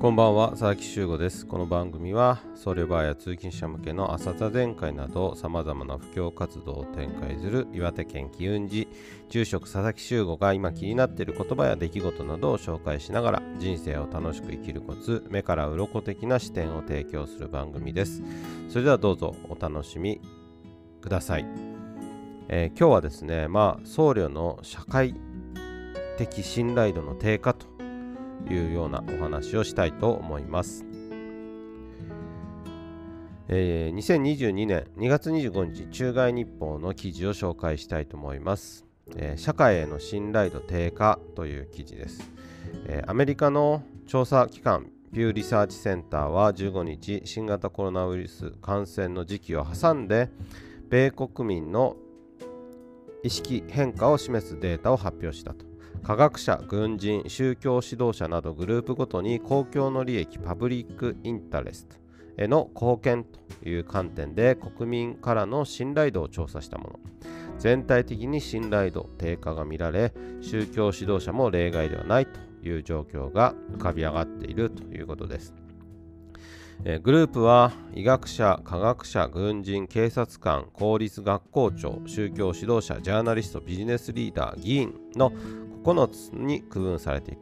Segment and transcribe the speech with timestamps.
[0.00, 1.44] こんばんは佐々木修吾です。
[1.44, 8.88] この番組は僧侶バーや通勤者向けの朝座禅会などさまざまな布教活動を展開する岩手県機運寺
[9.28, 18.22] 住職佐々木修吾が今気になっている言葉や出来事などを紹介しながら人生を楽しく生きるコツ目から鱗的な視点を提供する番組です。
[18.70, 20.22] それではどうぞお楽しみ
[21.02, 21.44] ください、
[22.48, 25.14] えー、今日はですねまあ僧侶の社会
[26.16, 27.69] 的信頼度の低下と
[28.48, 30.84] いうようなお話をしたいと思います。
[33.48, 38.90] えー、2022年2月25日中外日報の記事を紹介したいと思います。
[39.16, 42.30] えー、社会への信頼度低下という記事です、
[42.86, 50.28] えー、アメリカの調査機関ピューリサーチセンターは15日新型コロナウイルス感染の時期を挟んで
[50.88, 51.96] 米国民の
[53.24, 55.69] 意識変化を示すデータを発表したと
[56.02, 61.96] 科学者、軍人、宗教指導者などグループごとに公共の利益パブリックインタレスト
[62.42, 67.00] への貢献という観点で国民からの信頼度を調査したもの。
[67.58, 75.54] 全体的に信頼度低下が見られ宗教指導者も例外ではないという状況が浮かび上がっているということです。
[76.84, 85.30] えグループは医学者、科学者、軍人、警察官、公立学校長、宗教指導者、ジャーナリスト、ビジネスリーダー、議員の
[85.84, 87.40] 9つに区分されている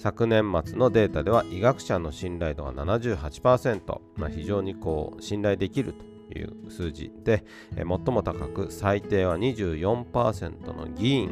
[0.00, 7.44] 昨年末のデータでは医学者の信頼度が78%、まあ、非常にこう信頼できるという数字で、
[7.76, 11.30] 最も高く最低は24%の議員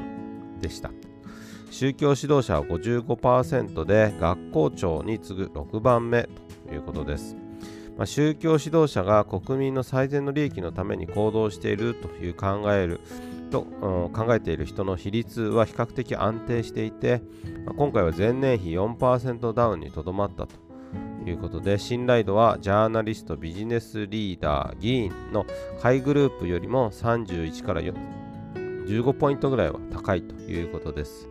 [0.61, 0.91] でした。
[1.71, 6.29] 宗教指導者は55%で学校長に次ぐ6番目
[6.67, 7.37] ということです。
[7.97, 13.01] まあ、宗教指導者が国民の最善の利益のために行動しているという考える
[13.49, 13.63] と
[14.13, 17.23] 考えている人の比率は比較的安定していて、
[17.77, 20.57] 今回は前年比4%ダウンにとどまったと
[21.27, 25.47] いうことで信頼度はジャーナリストビジネスリーダー議員の
[25.81, 31.29] 下位グループよりも31から15ポイントぐらいは高いということです。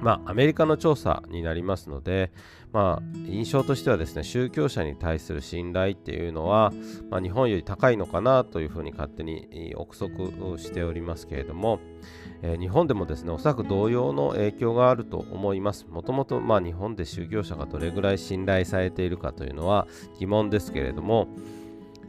[0.00, 2.30] まあ、アメリカの調査になりますので、
[2.72, 6.72] まあ、印象としてはですね宗教者に対する信頼っていうのは、
[7.10, 11.80] まあ、日本より高いのかなというふうに勝手に憶測しておりますけれども、
[12.42, 15.86] えー、日本でもですねおそらく同様の影響があると思います。
[15.88, 19.86] もともと、日本で宗教者がどれぐらい信頼されているかというのは
[20.18, 21.28] 疑問ですけれども、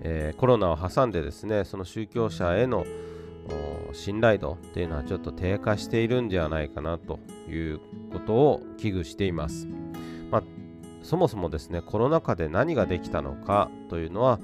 [0.02, 2.86] えー、コロナを挟んでですねその宗教者への
[3.94, 7.20] 信頼度っていうのはちょっと低下しているんじゃないかなと
[7.50, 7.80] いう
[8.12, 9.68] ことを危惧しています。
[10.30, 10.44] まあ、
[11.04, 14.40] そもそもですねコロナ禍で何ができたのかというのは、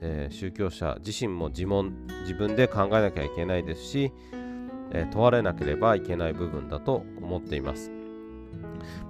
[0.00, 4.12] えー、宗教者自身も自問自分で考えなきゃいけないですし、
[4.92, 7.90] えー、問われなければいけない部分だと思っています。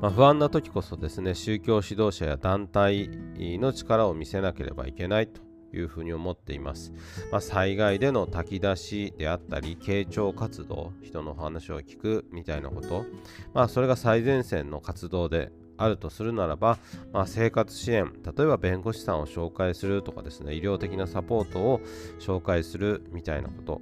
[0.01, 5.44] まあ、不安な時こそですね宗教指導者や団体の力を見せなければいけないと
[5.75, 6.93] いうふうに思っています。
[7.31, 13.05] まあ、災害での炊き出しであったり、傾聴活動、人の話を聞くみたいなこと、
[13.53, 16.79] まあ、それが最前線の活動であるとするならば、
[17.13, 21.81] まあ、生活支援、例えば弁護士さんを紹介するとかですね、医療的なサポートを
[22.21, 23.81] 紹介するみたいなこと、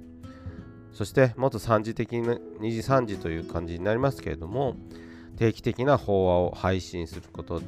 [0.91, 4.75] そしてもっと三次的な二次三次という感じになりますけれども、
[5.37, 7.61] 定期的な法話を配信すること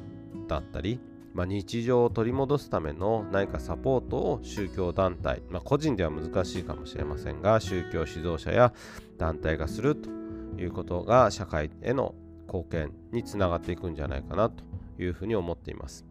[0.48, 1.00] だったり、
[1.36, 8.74] まあ、日常を取り戻すための何かサポートを宗教団体、まあ、個人では難しいかもしれませんが宗教指導者や
[9.18, 10.10] 団体がすると
[10.58, 12.16] いうことが社会への
[12.48, 14.64] 貢献につながっていくんじゃないかなと
[14.98, 16.06] いうふうに思っています。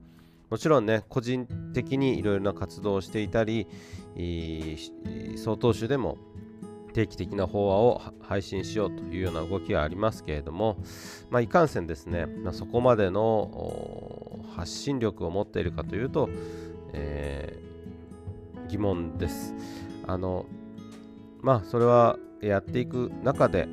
[0.51, 3.67] もちろんね、個人的にいろいろな活動をしていたり、
[5.37, 6.19] 曹洞宗でも
[6.93, 10.77] 定期的な法話を配信しようというような動きがありますけれども、
[11.31, 16.29] まあ、いかんせんですね、まあ、そこまでの発信力を持っているかというと、
[16.93, 19.55] えー、疑問です。
[20.07, 20.47] あの
[21.41, 23.69] まあそれはやっていく中で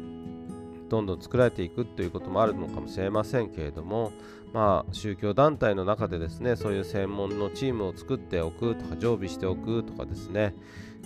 [0.89, 4.12] どんどん作られていくということもあるのかもしれませんけれども、
[4.54, 10.54] まあ、宗教団体の中でですねそういう専門のチームを作っておくとか常備しておくとかですね、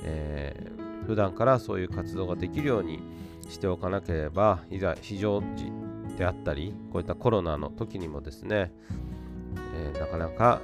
[0.03, 2.99] えー普段からそういう活動ができるように
[3.47, 5.71] しておかなければいざ非常時
[6.17, 8.73] であったりこういったコロナの時にもですね、
[9.75, 10.61] えー、なかなか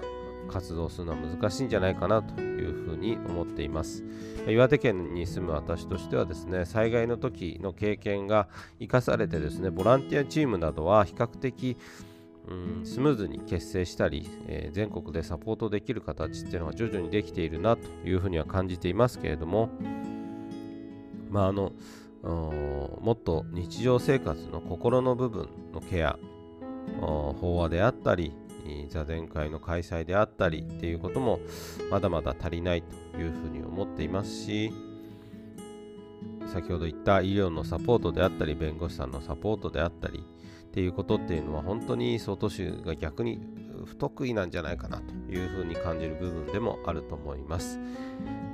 [0.49, 4.03] 活動するのは難しいんじゃないかなというふうに思っています。
[4.47, 8.47] 岩手県に住む私としてはですね災害の時の経験が
[8.79, 11.77] 生かされてですねボランティアチームなどは比較的
[12.47, 19.69] うん、スムーズに結成したり、えー、全国でサポートできる形っていうのは徐々にできているなというふうには感じていますけれども、
[21.29, 21.71] まあ、あの
[22.23, 26.17] もっと日常生活の心の部分のケア
[26.99, 28.33] 法話であったり
[28.89, 31.39] 座談会の開催であったりっていうことも
[31.89, 34.71] まだまだ足りないというふうに思っていますし
[36.53, 40.23] 先ほど言った医療のサポートであったり弁護士さんのサポートであったり
[40.71, 43.41] っていうことっていうのは本当に総統州が逆に
[43.85, 47.79] 不得意なんじゃないかなというふうに感じる部分でもあると思います。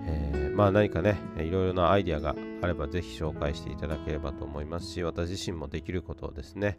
[0.06, 6.78] えー、まあ何かね、いろいろなアイデアがあればぜひ紹介していただければと思いますし、私自身もできることをですね、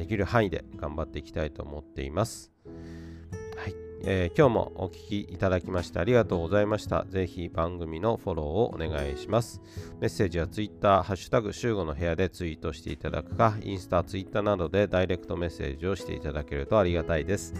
[0.00, 2.50] できる範囲で頑張っていきたいと思っています。
[2.64, 3.74] はい。
[4.02, 7.04] えー、今日もお聴きいただきましてありがとうございました。
[7.10, 9.60] ぜひ番組のフォローをお願いします。
[10.00, 17.52] メッセージは Twitter、ハッシュタグ、週5の部屋でツイートしていただくか、インスタ、ツイッターなどでダイレクトメッセージをしていただけるとありがたいです。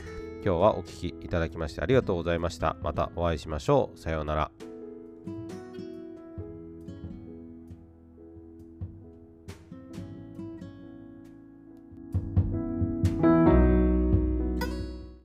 [0.42, 2.78] 今日はお聴きいただきましてありがとうございました。
[2.82, 3.98] またお会いしましょう。
[3.98, 4.69] さようなら。